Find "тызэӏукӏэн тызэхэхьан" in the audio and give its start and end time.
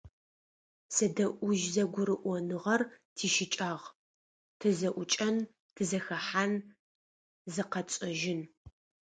4.59-6.53